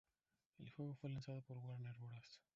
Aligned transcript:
El 0.57 0.71
juego 0.71 0.95
fue 0.95 1.11
lanzado 1.11 1.43
por 1.43 1.59
Warner 1.59 1.95
Bros. 1.99 2.41